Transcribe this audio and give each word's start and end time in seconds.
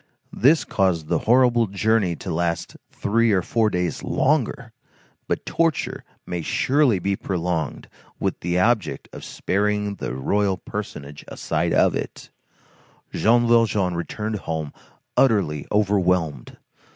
This 0.33 0.65
caused 0.65 1.09
the 1.09 1.19
horrible 1.29 1.67
journey 1.67 2.15
to 2.15 2.33
last 2.33 2.75
three 2.89 3.31
or 3.31 3.43
four 3.43 3.69
days 3.69 4.01
longer; 4.01 4.73
but 5.27 5.45
torture 5.45 6.03
may 6.25 6.41
surely 6.41 6.97
be 6.97 7.15
prolonged 7.15 7.87
with 8.19 8.39
the 8.39 8.57
object 8.59 9.09
of 9.13 9.23
sparing 9.23 9.97
the 9.97 10.15
royal 10.15 10.57
personage 10.57 11.23
a 11.27 11.37
sight 11.37 11.71
of 11.71 11.93
it. 11.93 12.31
Jean 13.13 13.47
Valjean 13.47 13.93
returned 13.93 14.37
home 14.37 14.73
utterly 15.15 15.67
overwhelmed. 15.71 16.57